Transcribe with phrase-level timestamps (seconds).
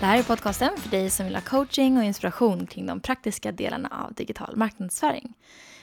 [0.00, 3.52] Det här är podcasten för dig som vill ha coaching och inspiration kring de praktiska
[3.52, 5.34] delarna av digital marknadsföring.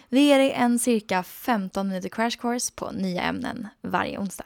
[0.09, 4.45] Vi ger dig en cirka 15 minuter crash course på nya ämnen varje onsdag.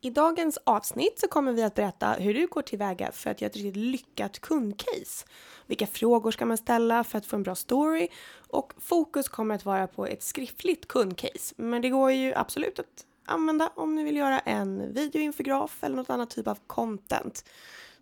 [0.00, 3.50] I dagens avsnitt så kommer vi att berätta hur du går tillväga för att göra
[3.50, 5.26] ett riktigt lyckat kundcase.
[5.66, 8.08] Vilka frågor ska man ställa för att få en bra story?
[8.48, 11.54] Och fokus kommer att vara på ett skriftligt kundcase.
[11.56, 16.10] Men det går ju absolut att använda om ni vill göra en videoinfograf eller något
[16.10, 17.44] annat typ av content.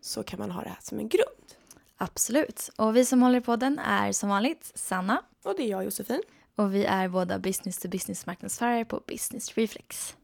[0.05, 1.55] Så kan man ha det här som en grund.
[1.97, 2.71] Absolut.
[2.77, 5.23] Och vi som håller på den är som vanligt Sanna.
[5.45, 6.23] Och det är jag Josefin.
[6.55, 10.17] Och vi är båda business to business marknadsförare på Business Reflex.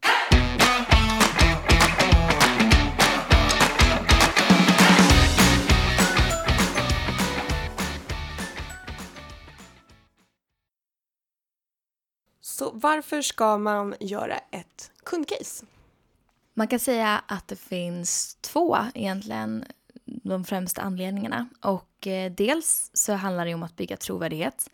[12.41, 15.67] Så varför ska man göra ett kundcase?
[16.55, 19.65] Man kan säga att det finns två egentligen
[20.23, 21.49] de främsta anledningarna.
[21.61, 24.71] Och eh, dels så handlar det om att bygga trovärdighet.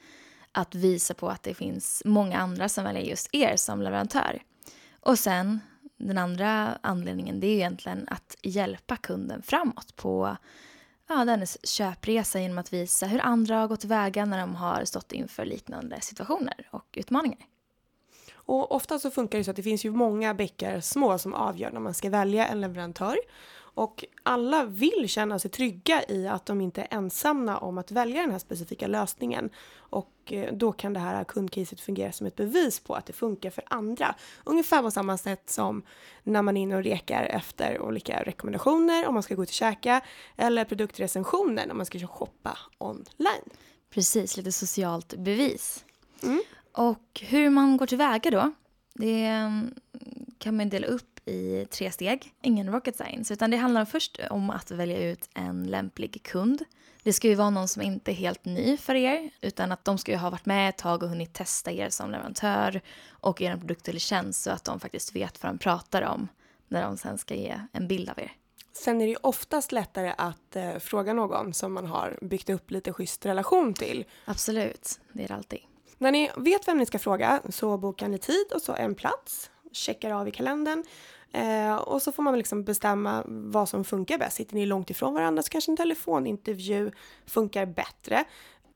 [0.53, 4.42] Att visa på att det finns många andra som väljer just er som leverantör.
[5.01, 5.61] Och sen
[5.97, 10.37] den andra anledningen det är egentligen att hjälpa kunden framåt på
[11.09, 15.12] ja, dennes köpresa genom att visa hur andra har gått tillväga när de har stått
[15.12, 17.47] inför liknande situationer och utmaningar.
[18.34, 21.70] Och ofta så funkar det så att det finns ju många bäckar små som avgör
[21.70, 23.17] när man ska välja en leverantör.
[23.77, 28.20] Och alla vill känna sig trygga i att de inte är ensamma om att välja
[28.20, 29.50] den här specifika lösningen.
[29.77, 33.50] Och eh, då kan det här kundcaset fungera som ett bevis på att det funkar
[33.50, 34.14] för andra.
[34.44, 35.83] Ungefär på samma sätt som
[36.22, 39.55] när man är inne och rekar efter olika rekommendationer om man ska gå ut och
[39.55, 40.00] käka
[40.36, 43.50] eller produktrecensioner när man ska shoppa online.
[43.90, 45.84] Precis, lite socialt bevis.
[46.22, 46.42] Mm.
[46.72, 48.52] Och hur man går tillväga då,
[48.95, 49.74] det mm,
[50.39, 52.33] kan man dela upp i tre steg.
[52.42, 56.64] Ingen rocket science, utan det handlar först om att välja ut en lämplig kund.
[57.03, 59.98] Det ska ju vara någon som inte är helt ny för er, utan att de
[59.98, 63.57] ska ju ha varit med ett tag och hunnit testa er som leverantör och er
[63.57, 66.29] produkt eller tjänst så att de faktiskt vet vad de pratar om
[66.69, 68.33] när de sen ska ge en bild av er.
[68.73, 72.70] Sen är det ju oftast lättare att eh, fråga någon som man har byggt upp
[72.70, 74.05] lite schysst relation till.
[74.25, 75.61] Absolut, det är det alltid.
[75.98, 79.51] När ni vet vem ni ska fråga så bokar ni tid och så en plats,
[79.73, 80.85] checkar av i kalendern
[81.33, 84.37] eh, och så får man liksom bestämma vad som funkar bäst.
[84.37, 86.91] Sitter ni långt ifrån varandra så kanske en telefonintervju
[87.27, 88.25] funkar bättre.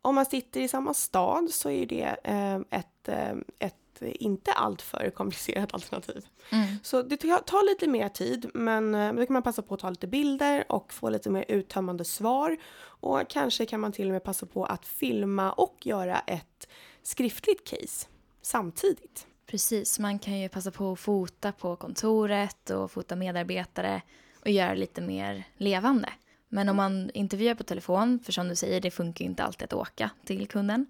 [0.03, 5.11] Om man sitter i samma stad så är det eh, ett, eh, ett inte alltför
[5.11, 6.27] komplicerat alternativ.
[6.53, 6.67] Mm.
[6.83, 9.91] Så det tar lite mer tid men eh, då kan man passa på att ta
[9.91, 12.57] lite bilder och få lite mer uttömmande svar.
[12.83, 16.69] Och kanske kan man till och med passa på att filma och göra ett
[17.03, 18.07] skriftligt case
[18.43, 19.27] samtidigt.
[19.51, 24.03] Precis, man kan ju passa på att fota på kontoret och fota medarbetare
[24.41, 26.09] och göra lite mer levande.
[26.49, 29.65] Men om man intervjuar på telefon, för som du säger, det funkar ju inte alltid
[29.65, 30.87] att åka till kunden,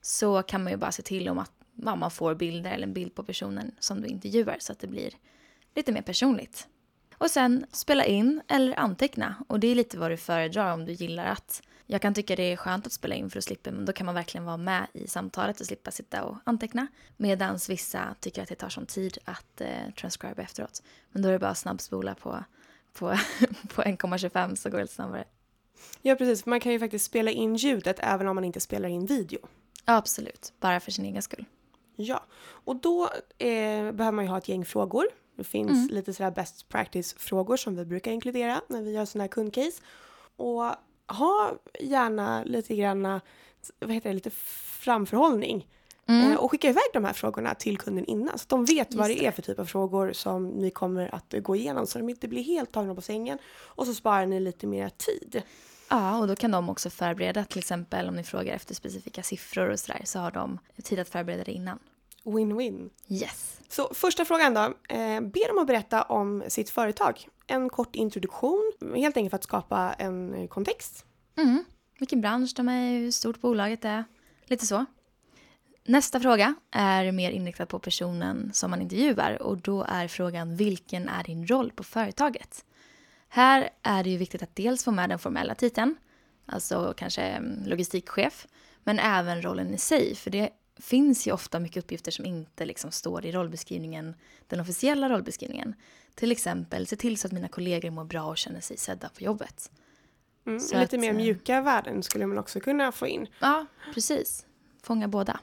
[0.00, 3.14] så kan man ju bara se till om att man får bilder eller en bild
[3.14, 5.10] på personen som du intervjuar så att det blir
[5.74, 6.68] lite mer personligt.
[7.24, 10.92] Och sen spela in eller anteckna och det är lite vad du föredrar om du
[10.92, 13.84] gillar att jag kan tycka det är skönt att spela in för att slippa, men
[13.84, 16.86] då kan man verkligen vara med i samtalet och slippa sitta och anteckna.
[17.16, 20.82] Medan vissa tycker att det tar sån tid att eh, transcribe efteråt.
[21.12, 22.44] Men då är det bara att snabbspola på,
[22.92, 23.06] på,
[23.74, 25.24] på 1,25 så går det lite snabbare.
[26.02, 29.06] Ja precis, man kan ju faktiskt spela in ljudet även om man inte spelar in
[29.06, 29.38] video.
[29.84, 31.44] Ja, absolut, bara för sin egen skull.
[31.96, 33.04] Ja, och då
[33.38, 35.06] eh, behöver man ju ha ett gäng frågor.
[35.36, 35.88] Det finns mm.
[35.88, 39.82] lite sådär best practice-frågor som vi brukar inkludera när vi gör sådana här kundcase.
[40.36, 40.64] Och
[41.08, 43.20] ha gärna lite granna,
[43.78, 44.30] vad heter det, lite
[44.80, 45.66] framförhållning.
[46.06, 46.32] Mm.
[46.32, 48.94] Eh, och skicka iväg de här frågorna till kunden innan så att de vet Just
[48.94, 52.08] vad det är för typ av frågor som ni kommer att gå igenom så de
[52.08, 53.38] inte blir helt tagna på sängen.
[53.64, 55.42] Och så sparar ni lite mer tid.
[55.90, 59.68] Ja, och då kan de också förbereda till exempel om ni frågar efter specifika siffror
[59.68, 61.78] och sådär så har de tid att förbereda det innan.
[62.24, 62.90] Win-win.
[63.08, 63.60] Yes.
[63.68, 64.60] Så första frågan då.
[64.88, 67.28] Eh, be dem att berätta om sitt företag.
[67.46, 71.04] En kort introduktion, helt enkelt för att skapa en kontext.
[71.36, 71.64] Mm.
[71.98, 74.04] Vilken bransch de är hur stort bolaget är.
[74.46, 74.84] Lite så.
[75.86, 81.08] Nästa fråga är mer inriktad på personen som man intervjuar och då är frågan vilken
[81.08, 82.64] är din roll på företaget?
[83.28, 85.96] Här är det ju viktigt att dels få med den formella titeln,
[86.46, 88.46] alltså kanske logistikchef,
[88.84, 92.90] men även rollen i sig, för det finns ju ofta mycket uppgifter som inte liksom
[92.90, 94.14] står i rollbeskrivningen,
[94.48, 95.74] den officiella rollbeskrivningen.
[96.14, 99.24] Till exempel se till så att mina kollegor mår bra och känner sig sedda på
[99.24, 99.70] jobbet.
[100.46, 103.26] Mm, lite att, mer eh, mjuka värden skulle man också kunna få in.
[103.40, 104.46] Ja, precis.
[104.82, 105.40] Fånga båda.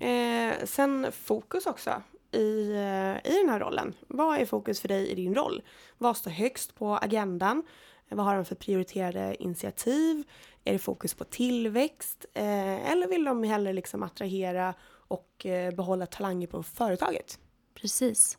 [0.00, 2.02] Eh, sen fokus också
[2.32, 3.94] i, eh, i den här rollen?
[4.08, 5.62] Vad är fokus för dig i din roll?
[5.98, 7.62] Vad står högst på agendan?
[8.14, 10.24] Vad har de för prioriterade initiativ?
[10.64, 12.26] Är det fokus på tillväxt?
[12.34, 14.74] Eh, eller vill de hellre liksom attrahera
[15.08, 17.38] och eh, behålla talanger på företaget?
[17.74, 18.38] Precis.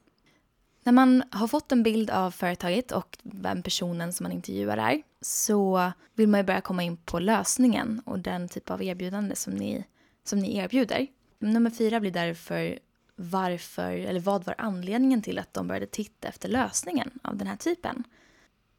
[0.84, 5.02] När man har fått en bild av företaget och vem personen som man intervjuar är
[5.22, 9.54] så vill man ju börja komma in på lösningen och den typ av erbjudande som
[9.54, 9.86] ni,
[10.24, 11.08] som ni erbjuder.
[11.40, 12.80] Nummer fyra blir därför
[13.16, 17.58] varför, eller vad var anledningen till att de började titta efter lösningen av den här
[17.58, 18.04] typen?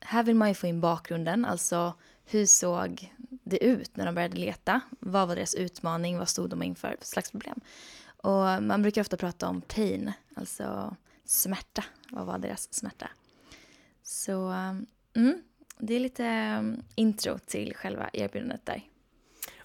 [0.00, 1.94] Här vill man ju få in bakgrunden, alltså
[2.24, 4.80] hur såg det ut när de började leta?
[5.00, 6.18] Vad var deras utmaning?
[6.18, 7.60] Vad stod de inför för slags problem?
[8.16, 11.84] Och man brukar ofta prata om pain, alltså smärta.
[12.10, 13.10] Vad var deras smärta?
[14.02, 14.48] Så
[15.14, 15.42] mm,
[15.78, 18.82] det är lite mm, intro till själva erbjudandet där.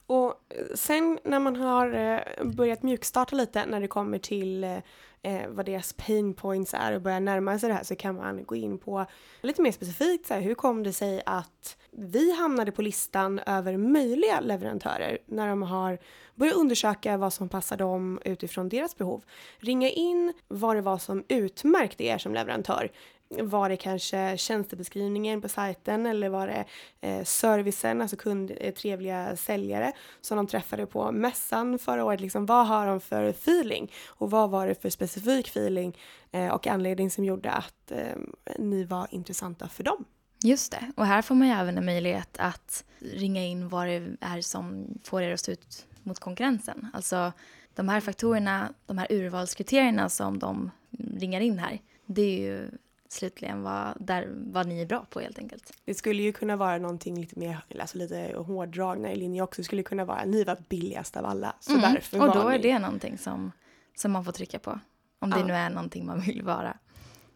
[0.05, 0.33] Och
[0.75, 4.77] sen när man har eh, börjat mjukstarta lite när det kommer till eh,
[5.23, 8.43] eh, vad deras pain points är och börjar närma sig det här så kan man
[8.43, 9.05] gå in på
[9.41, 13.77] lite mer specifikt så här, hur kom det sig att vi hamnade på listan över
[13.77, 15.99] möjliga leverantörer när de har
[16.35, 19.23] börjat undersöka vad som passar dem utifrån deras behov.
[19.59, 22.91] Ringa in vad det var som utmärkte er som leverantör.
[23.39, 26.65] Var det kanske tjänstebeskrivningen på sajten eller var det
[27.01, 29.91] eh, servicen, alltså kund, eh, trevliga säljare
[30.21, 32.21] som de träffade på mässan förra året?
[32.21, 33.91] Liksom, vad har de för feeling?
[34.07, 35.97] Och vad var det för specifik feeling
[36.31, 38.17] eh, och anledning som gjorde att eh,
[38.59, 40.05] ni var intressanta för dem?
[40.43, 44.17] Just det, och här får man ju även en möjlighet att ringa in vad det
[44.21, 46.87] är som får er att stå ut mot konkurrensen.
[46.93, 47.31] Alltså
[47.75, 50.71] de här faktorerna, de här urvalskriterierna som de
[51.17, 52.71] ringar in här, det är ju
[53.11, 55.73] slutligen vad, där, vad ni är bra på helt enkelt.
[55.85, 59.61] Det skulle ju kunna vara någonting lite mer, alltså lite hårdragna i linje också.
[59.61, 61.55] Det skulle kunna vara ni var billigast av alla.
[61.59, 61.93] Så mm.
[61.93, 63.51] därför Och då är det någonting som,
[63.95, 64.79] som man får trycka på.
[65.19, 66.77] Om det nu är någonting man vill vara.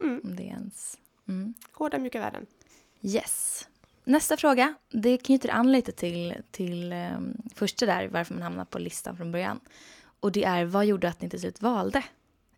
[0.01, 0.21] Mm.
[0.23, 0.97] Om det ens...
[1.27, 1.53] Mm.
[1.71, 2.45] Hårda mjuka värden.
[3.01, 3.67] Yes.
[4.03, 8.79] Nästa fråga, det knyter an lite till, till um, första där, varför man hamnar på
[8.79, 9.59] listan från början.
[10.19, 12.03] Och det är, vad gjorde att ni till slut valde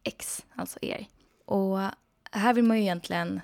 [0.03, 1.07] X, alltså er?
[1.45, 1.79] Och
[2.31, 3.41] här vill man ju egentligen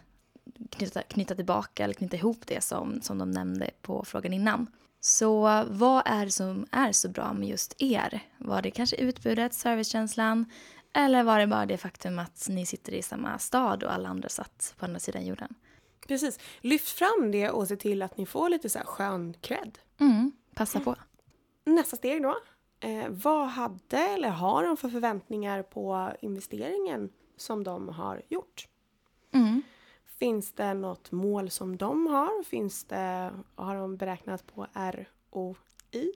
[0.70, 4.68] knyta, knyta tillbaka eller knyta ihop det som, som de nämnde på frågan innan.
[5.00, 8.20] Så vad är det som är så bra med just er?
[8.38, 10.46] Var det kanske utbudet, servicekänslan
[10.94, 14.30] eller var det bara det faktum att ni sitter i samma stad och alla andra
[14.30, 15.56] satt på andra sidan jorden?
[16.08, 16.40] Precis.
[16.62, 19.80] Lyft fram det och se till att ni får lite så här skön cred.
[20.00, 20.96] Mm, passa på.
[21.66, 22.38] Nästa steg då.
[22.80, 28.68] Eh, vad hade eller har de för förväntningar på investeringen som de har gjort?
[29.34, 29.62] Mm.
[30.20, 32.44] Finns det något mål som de har?
[32.44, 36.14] Finns det, har de beräknat på ROI?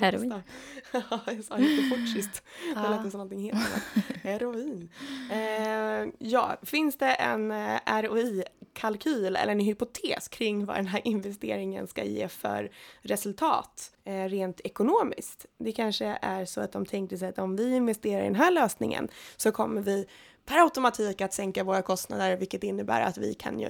[0.00, 0.34] Heroin.
[0.92, 2.42] ja, jag sa lite fort sist.
[2.74, 4.06] Det lät som någonting helt annat.
[4.22, 4.88] Heroin.
[5.30, 11.86] Eh, ja, finns det en eh, ROI-kalkyl eller en hypotes kring vad den här investeringen
[11.86, 15.46] ska ge för resultat eh, rent ekonomiskt?
[15.58, 18.50] Det kanske är så att de tänkte sig att om vi investerar i den här
[18.50, 20.06] lösningen så kommer vi
[20.44, 23.68] per automatik att sänka våra kostnader vilket innebär att vi kan ju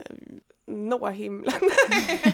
[0.66, 1.60] nå himlen.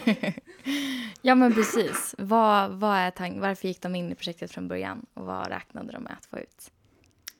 [1.22, 2.15] ja men precis.
[2.19, 5.93] Vad, vad är tank Varför gick de in i projektet från början och vad räknade
[5.93, 6.70] de med att få ut?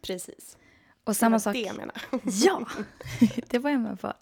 [0.02, 0.56] Precis.
[1.04, 1.54] Och samma det sak...
[1.54, 2.02] det menar.
[2.25, 2.66] ja,
[3.46, 4.12] det var jag med på.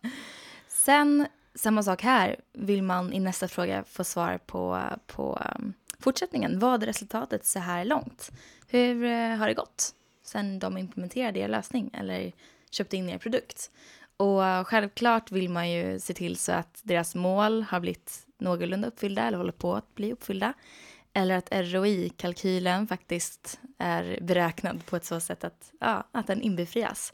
[0.68, 6.58] Sen samma sak här vill man i nästa fråga få svar på, på um, fortsättningen.
[6.58, 8.30] Vad är resultatet så här långt?
[8.66, 12.32] Hur uh, har det gått sen de implementerade er lösning eller
[12.74, 13.70] köpte in er produkt?
[14.16, 19.22] Och självklart vill man ju se till så att deras mål har blivit någorlunda uppfyllda
[19.22, 20.52] eller håller på att bli uppfyllda.
[21.12, 27.12] Eller att ROI-kalkylen faktiskt är beräknad på ett så sätt att, ja, att den inbefrias.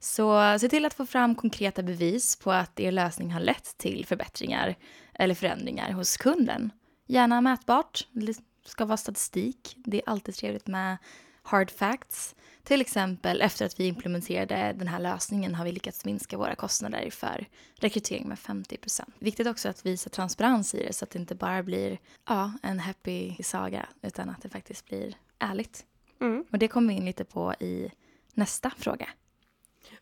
[0.00, 4.06] Så se till att få fram konkreta bevis på att er lösning har lett till
[4.06, 4.74] förbättringar
[5.14, 6.70] eller förändringar hos kunden.
[7.06, 8.34] Gärna mätbart, det
[8.64, 9.74] ska vara statistik.
[9.76, 10.96] Det är alltid trevligt med
[11.42, 12.34] hard facts.
[12.64, 17.10] Till exempel efter att vi implementerade den här lösningen har vi lyckats minska våra kostnader
[17.10, 21.34] för rekrytering med 50% Viktigt också att visa transparens i det så att det inte
[21.34, 25.84] bara blir ja, en happy saga utan att det faktiskt blir ärligt.
[26.20, 26.44] Mm.
[26.50, 27.90] Och det kommer vi in lite på i
[28.34, 29.08] nästa fråga.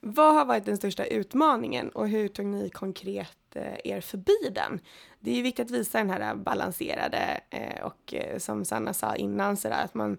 [0.01, 4.81] Vad har varit den största utmaningen och hur tog ni konkret eh, er förbi den?
[5.21, 9.17] Det är ju viktigt att visa den här balanserade eh, och eh, som Sanna sa
[9.17, 10.19] innan sådär att man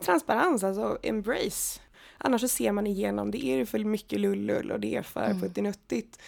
[0.00, 1.80] transparens, alltså embrace.
[2.18, 5.40] Annars så ser man igenom, det är för mycket lullull och det är för mm.
[5.40, 6.20] puttinuttigt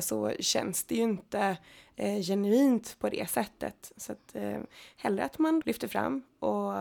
[0.00, 1.56] så känns det ju inte
[2.26, 3.92] genuint på det sättet.
[3.96, 4.36] Så att
[4.96, 6.72] hellre att man lyfter fram och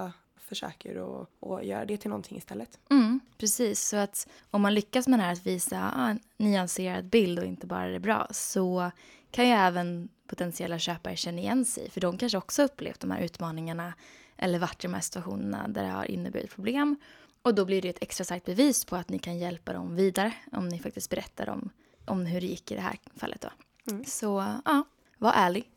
[0.48, 2.80] försöker att, att göra det till någonting istället.
[2.90, 7.06] Mm, precis, så att om man lyckas med det här att visa ah, en nyanserad
[7.06, 8.92] bild och inte bara det bra så
[9.32, 13.22] kan ju även potentiella köpare känna igen sig för de kanske också upplevt de här
[13.22, 13.94] utmaningarna
[14.38, 16.96] eller varit i de här situationerna där det har inneburit problem
[17.42, 20.34] och då blir det ett extra starkt bevis på att ni kan hjälpa dem vidare
[20.52, 21.70] om ni faktiskt berättar om,
[22.06, 23.42] om hur det gick i det här fallet.
[23.42, 23.50] Då.
[23.92, 24.06] Mm.
[24.06, 24.84] Så ja,
[25.18, 25.72] var ärlig.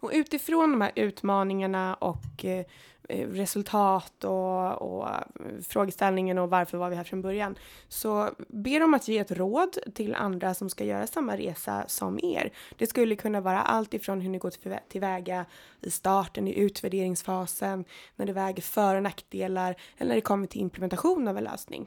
[0.00, 2.64] Och utifrån de här utmaningarna och eh,
[3.08, 5.22] eh resultat och, och eh,
[5.68, 7.58] frågeställningen och varför var vi här från början.
[7.88, 12.18] Så ber de att ge ett råd till andra som ska göra samma resa som
[12.22, 12.52] er.
[12.76, 14.52] Det skulle kunna vara allt ifrån hur ni går
[14.88, 15.44] tillväga
[15.80, 17.84] i starten, i utvärderingsfasen,
[18.16, 21.86] när det väger för och nackdelar eller när det kommer till implementation av en lösning.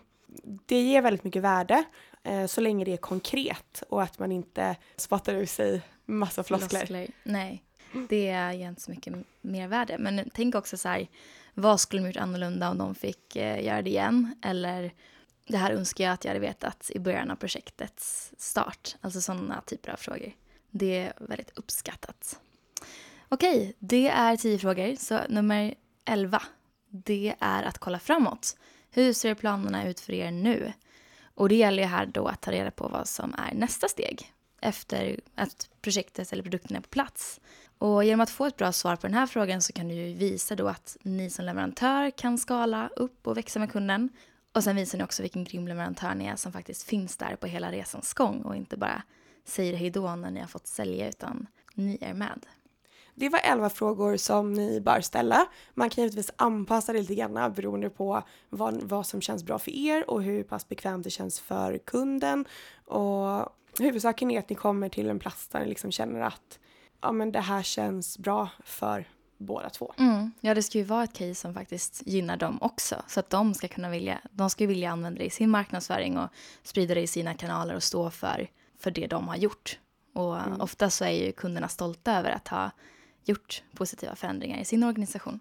[0.65, 1.83] Det ger väldigt mycket värde
[2.23, 6.79] eh, så länge det är konkret och att man inte spottar ur sig massa floskler.
[6.79, 7.07] floskler.
[7.23, 7.63] Nej.
[8.09, 9.97] Det ger inte så mycket mervärde.
[9.97, 11.07] Men tänk också så här,
[11.53, 14.35] vad skulle de gjort annorlunda om de fick eh, göra det igen?
[14.43, 14.93] Eller
[15.47, 18.95] det här önskar jag att jag hade vetat i början av projektets start.
[19.01, 20.31] Alltså sådana typer av frågor.
[20.71, 22.39] Det är väldigt uppskattat.
[23.29, 24.95] Okej, det är tio frågor.
[24.95, 26.43] Så nummer elva,
[26.89, 28.57] det är att kolla framåt.
[28.91, 30.73] Hur ser planerna ut för er nu?
[31.35, 34.33] Och det gäller ju här då att ta reda på vad som är nästa steg
[34.61, 37.39] efter att projektet eller produkten är på plats.
[37.79, 40.13] Och genom att få ett bra svar på den här frågan så kan du ju
[40.13, 44.09] visa då att ni som leverantör kan skala upp och växa med kunden.
[44.53, 47.47] Och sen visar ni också vilken grym leverantör ni är som faktiskt finns där på
[47.47, 49.03] hela resans gång och inte bara
[49.45, 52.45] säger hej då när ni har fått sälja utan ni är med.
[53.15, 55.45] Det var elva frågor som ni bör ställa.
[55.73, 59.71] Man kan givetvis anpassa det lite grann beroende på vad, vad som känns bra för
[59.71, 62.45] er och hur pass bekvämt det känns för kunden.
[62.85, 66.59] Och huvudsaken är att ni kommer till en plats där ni liksom känner att
[67.01, 69.05] ja, men det här känns bra för
[69.37, 69.93] båda två.
[69.97, 70.31] Mm.
[70.41, 73.03] Ja, det ska ju vara ett case som faktiskt gynnar dem också.
[73.07, 76.29] Så att de ska kunna vilja, de ska vilja använda det i sin marknadsföring och
[76.63, 79.79] sprida det i sina kanaler och stå för, för det de har gjort.
[80.13, 80.61] Och mm.
[80.61, 82.71] ofta så är ju kunderna stolta över att ha
[83.25, 85.39] gjort positiva förändringar i sin organisation.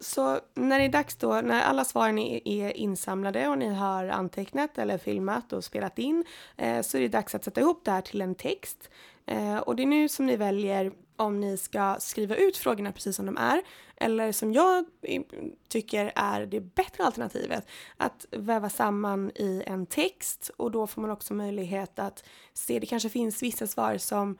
[0.00, 4.78] Så när det är dags då, när alla svaren är, insamlade och ni har antecknat
[4.78, 6.24] eller filmat och spelat in,
[6.56, 8.90] eh, så är det dags att sätta ihop det här till en text.
[9.30, 13.16] Eh, och det är nu som ni väljer om ni ska skriva ut frågorna precis
[13.16, 13.62] som de är
[13.96, 14.84] eller som jag
[15.68, 21.10] tycker är det bättre alternativet att väva samman i en text och då får man
[21.10, 24.38] också möjlighet att se, det kanske finns vissa svar som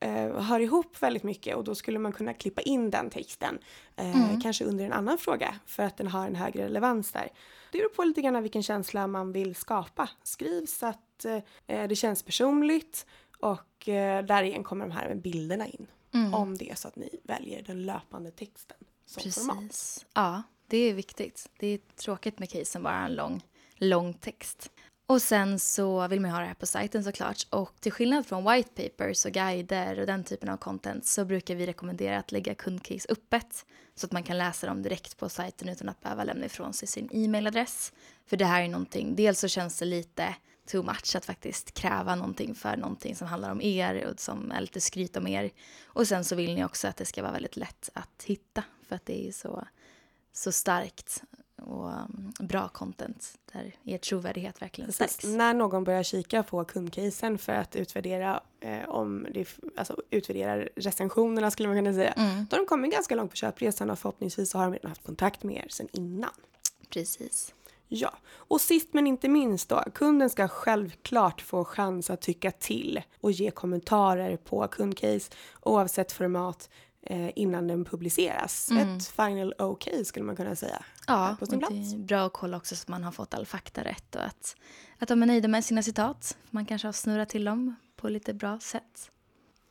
[0.00, 3.58] eh, hör ihop väldigt mycket och då skulle man kunna klippa in den texten.
[3.96, 4.40] Eh, mm.
[4.40, 7.28] Kanske under en annan fråga för att den har en högre relevans där.
[7.72, 10.08] Det beror på lite grann vilken känsla man vill skapa.
[10.22, 11.24] Skriv så att
[11.66, 13.06] eh, det känns personligt
[13.40, 15.86] och eh, där igen kommer de här bilderna in.
[16.14, 16.34] Mm.
[16.34, 19.46] Om det är så att ni väljer den löpande texten som Precis.
[19.46, 20.06] format.
[20.14, 21.50] Ja, det är viktigt.
[21.58, 23.42] Det är tråkigt med case som bara en lång,
[23.76, 24.70] lång text.
[25.06, 27.46] Och sen så vill man ha det här på sajten såklart.
[27.50, 31.54] Och till skillnad från white papers och guider och den typen av content så brukar
[31.54, 35.68] vi rekommendera att lägga kundcase öppet så att man kan läsa dem direkt på sajten
[35.68, 37.92] utan att behöva lämna ifrån sig sin e-mailadress.
[38.26, 40.34] För det här är någonting, dels så känns det lite
[40.66, 44.60] too much att faktiskt kräva någonting för någonting som handlar om er och som är
[44.60, 45.50] lite skryt om er.
[45.84, 48.96] Och sen så vill ni också att det ska vara väldigt lätt att hitta för
[48.96, 49.64] att det är så,
[50.32, 51.22] så starkt
[51.62, 55.24] och um, bra content där er trovärdighet verkligen stärks.
[55.24, 61.50] När någon börjar kika på kundcasen för att utvärdera eh, om det, alltså utvärdera recensionerna
[61.50, 62.12] skulle man kunna säga.
[62.12, 62.46] Mm.
[62.50, 65.04] Då har de kommit ganska långt på köpresan och förhoppningsvis så har de redan haft
[65.04, 66.30] kontakt med er sedan innan.
[66.88, 67.54] Precis.
[67.92, 73.00] Ja, och sist men inte minst då, kunden ska självklart få chans att tycka till
[73.20, 75.32] och ge kommentarer på kundcase
[75.62, 76.70] oavsett format
[77.02, 78.70] eh, innan den publiceras.
[78.70, 78.96] Mm.
[78.96, 80.84] Ett final OK skulle man kunna säga.
[81.06, 81.74] Ja, på sin plats.
[81.74, 84.24] det är bra att kolla också så att man har fått all fakta rätt och
[84.24, 84.56] att,
[84.98, 86.36] att de är nöjda med sina citat.
[86.50, 89.10] Man kanske har snurrat till dem på lite bra sätt.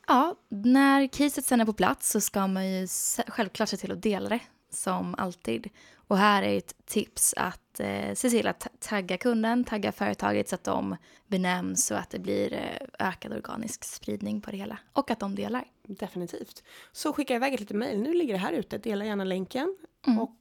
[0.07, 2.87] Ja, när caset sen är på plats så ska man ju
[3.27, 4.39] självklart se till att dela det
[4.71, 5.69] som alltid.
[6.07, 10.55] Och här är ett tips att eh, se till att tagga kunden, tagga företaget så
[10.55, 10.95] att de
[11.27, 14.77] benämns och att det blir eh, ökad organisk spridning på det hela.
[14.93, 15.65] Och att de delar.
[15.83, 16.63] Definitivt.
[16.91, 18.01] Så skicka iväg ett litet mejl.
[18.01, 18.77] Nu ligger det här ute.
[18.77, 19.77] Dela gärna länken.
[20.07, 20.19] Mm.
[20.19, 20.35] Och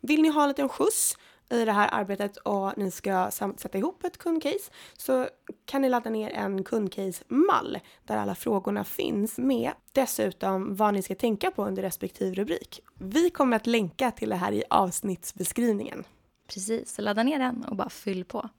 [0.00, 1.16] vill ni ha en liten skjuts
[1.50, 5.28] i det här arbetet och ni ska sätta ihop ett kundcase så
[5.64, 9.72] kan ni ladda ner en kundcase-mall där alla frågorna finns med.
[9.92, 12.80] Dessutom vad ni ska tänka på under respektive rubrik.
[12.94, 16.04] Vi kommer att länka till det här i avsnittsbeskrivningen.
[16.46, 18.50] Precis, ladda ner den och bara fyll på.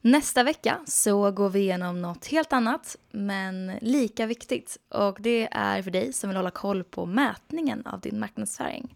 [0.00, 5.82] Nästa vecka så går vi igenom något helt annat men lika viktigt och det är
[5.82, 8.94] för dig som vill hålla koll på mätningen av din marknadsföring.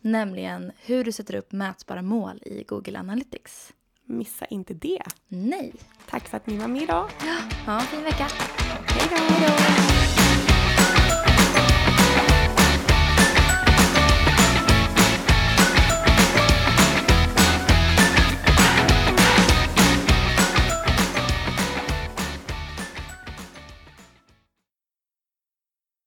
[0.00, 3.72] Nämligen hur du sätter upp mätbara mål i Google Analytics.
[4.04, 5.02] Missa inte det.
[5.28, 5.72] Nej.
[6.10, 7.10] Tack för att ni var med idag.
[7.66, 8.26] Ja, fin vecka.
[8.86, 10.05] Hej då!